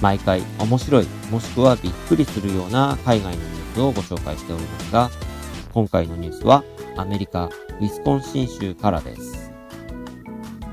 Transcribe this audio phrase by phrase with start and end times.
[0.00, 5.10] 毎回面白いもしくはびっくりするような海外のニュースをご紹介しておりますが、
[5.72, 6.64] 今回のニュースは
[6.96, 9.52] アメリカ・ウィスコンシン州からです。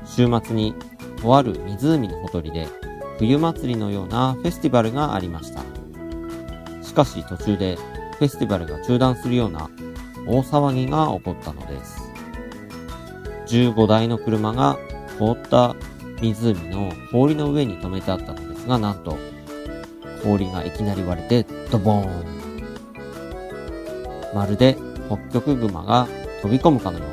[0.04, 0.74] 週末に
[1.20, 2.68] とある湖のほとりで
[3.18, 5.62] 冬祭りのようなフェスティバルがありました。
[6.82, 7.76] しかし途中で
[8.18, 9.70] フェスティバルが中断するような
[10.26, 12.10] 大騒ぎが起こったのです。
[13.48, 14.78] 15台の車が
[15.18, 15.74] 凍った
[16.20, 19.18] 湖の氷の上に止めてあったのですが、なんと
[20.22, 22.38] 氷がいきなり割れてドボーン。
[24.34, 26.06] まるで北極熊が
[26.42, 27.04] 飛び込むかのよ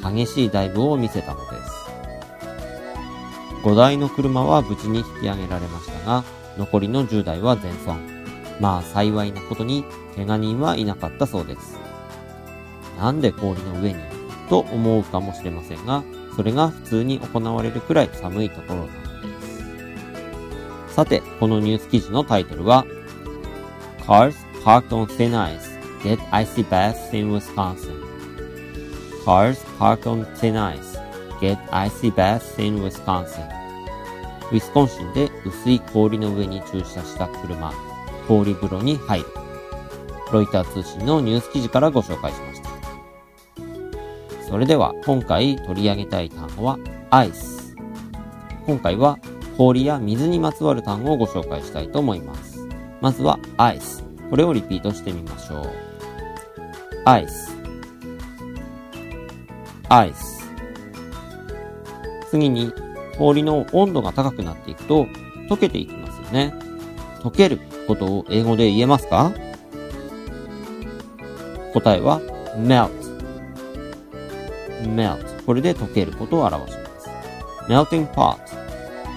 [0.00, 1.72] うな激しいダイブを見せたのです。
[3.62, 6.24] 5台の車は無事に引き上げられましたが、
[6.58, 8.00] 残りの10台は全損。
[8.60, 9.84] まあ幸いなことに
[10.16, 11.78] 怪我人はいなかったそうです。
[12.98, 14.00] なんで氷の上に？
[14.48, 16.02] と思うかもしれませんが、
[16.36, 19.01] それが普通に行われるくらい寒いところな。
[20.94, 22.84] さて、このニュース記事のタイトルは、
[24.00, 25.58] Cars parked on thin ice
[26.02, 28.02] get icy baths in Wisconsin.
[29.24, 30.98] Cars parked on thin ice
[31.40, 33.48] get icy baths in Wisconsin.
[34.50, 37.72] ウィスコンシンで薄い氷の上に駐車した車、
[38.28, 39.26] 氷風呂に入る。
[40.30, 42.70] ロイター通信のニュース記事からご紹介しました。
[44.46, 47.74] それでは今回取り上げたい単語はアイス。
[48.66, 49.18] 今回は
[49.56, 52.66] 氷や水にまつわる単語をご紹介したいと思います。
[53.00, 54.04] まずはアイス。
[54.30, 55.70] これをリピートしてみましょう。
[57.04, 57.54] アイス。
[59.88, 60.42] アイス。
[62.30, 62.72] 次に
[63.18, 65.06] 氷の温度が高くなっていくと
[65.50, 66.54] 溶けていきますよね。
[67.20, 69.32] 溶けることを英語で言えますか？
[71.74, 72.20] 答えは
[72.56, 72.90] melt。
[74.82, 75.44] melt。
[75.44, 77.10] これで溶けることを表します。
[77.68, 78.38] melting pot。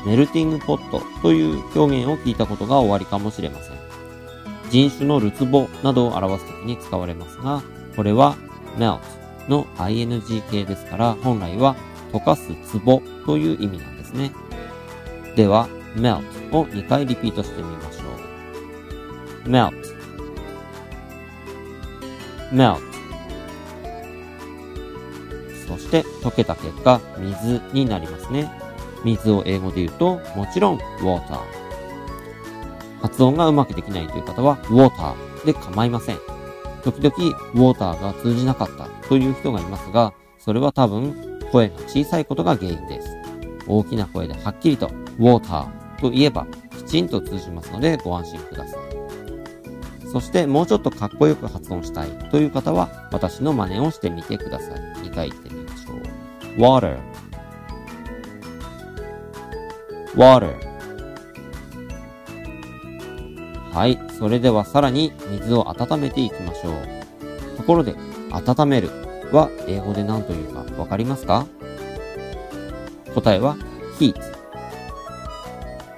[0.06, 3.78] メルティングポットという表現を聞いたことが終わりかもしれません。
[4.70, 7.64] 人種のるつぼなどを表すときに使われますが、
[7.96, 8.36] これは
[8.78, 9.00] melt
[9.50, 11.76] の ing 形ですから、本来は
[12.12, 14.32] 溶かす壺という意味なんですね。
[15.36, 18.02] では、melt を2回リピートしてみましょ
[19.46, 19.50] う。
[19.50, 19.74] melt
[22.52, 22.80] melt
[25.68, 28.65] そして溶けた結果、水になりますね。
[29.06, 31.40] 水を英語で言うと、もちろん water。
[33.02, 35.14] 発音がうまくできないという方は water
[35.46, 36.18] で構いません。
[36.84, 37.16] 時々
[37.54, 43.16] water が通じなかったという人がいますが、それは多分声が小さいことが原因です。
[43.68, 44.90] 大きな声ではっきりと
[45.20, 45.68] water
[46.00, 48.80] と言えばきちんと通じますのでご安心ください。
[50.12, 54.80] そしてもうちょっとかっこよく発音したいという方は私の真似をしてみてください。
[55.04, 56.00] 2回言ってみましょう。
[56.58, 56.98] water
[60.16, 60.56] water
[63.72, 64.00] はい。
[64.18, 67.58] それではさらに水を温めていきましょう。
[67.58, 67.96] ところで、
[68.32, 68.90] 温める
[69.32, 71.46] は英語で何というかわかりますか？
[73.14, 73.58] 答えは
[74.00, 74.16] heat。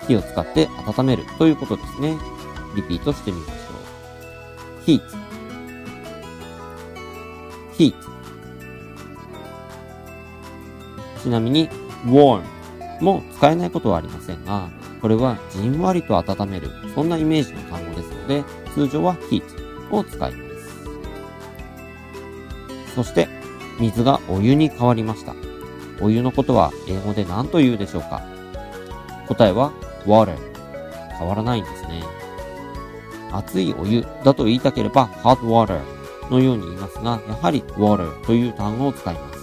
[0.07, 2.17] 火を使って温めるということですね。
[2.75, 3.53] リピートしてみましょ
[4.79, 4.85] う。
[4.85, 5.01] heat。
[7.77, 7.93] heat。
[11.21, 11.69] ちなみに
[12.05, 12.41] warm
[13.01, 14.69] も使えないことはありませんが、
[15.01, 18.43] これはじんわりと温める、そんなイメージの単語ですので、
[18.73, 19.43] 通常は heat
[19.91, 20.37] を使いま
[22.87, 22.95] す。
[22.95, 23.27] そして、
[23.79, 25.35] 水がお湯に変わりました。
[26.01, 28.21] お湯のことは英語で何と言うでしょうか？
[29.27, 29.71] 答えは
[30.05, 30.35] water。
[31.17, 32.03] 変わらないんですね。
[33.31, 35.79] 熱いお湯だと言いたければ hot water
[36.31, 39.36] のように言いますが、やはり water という単語を使います。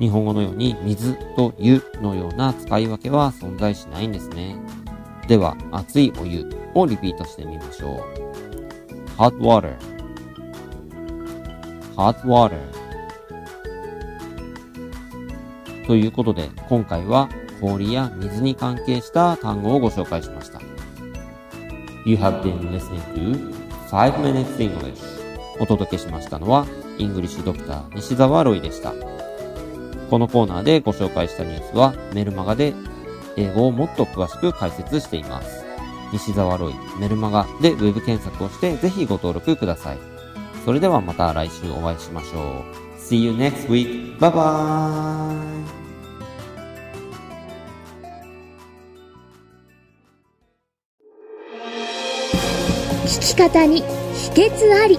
[0.00, 4.56] 日本語のように水と湯のような使い分けは存在しないんですね。
[5.28, 9.20] では、熱いお湯をリピートしてみましょう。
[9.20, 9.76] hot water
[11.94, 12.58] hot water
[15.86, 17.28] ということで、今回は
[17.60, 20.62] 氷や水に関係した単語をご紹介しました。
[22.06, 23.54] You have been listening to
[23.90, 24.94] 5 Minutes English
[25.60, 26.66] お届けしましたのは、
[26.96, 28.94] イングリッシュドクター西澤ロイでした。
[30.10, 32.74] このコーナーでご紹介したニュースはメルマガで
[33.36, 35.64] 英語をもっと詳しく解説しています。
[36.12, 39.98] 西澤ロイ、メルマガでウェブ検索をしてぜひご登録ください。
[40.64, 42.64] それではまた来週お会いしましょ
[42.98, 42.98] う。
[42.98, 44.18] See you next week.
[44.18, 45.80] Bye bye!
[53.04, 53.82] 聞き方に
[54.14, 54.98] 秘訣あり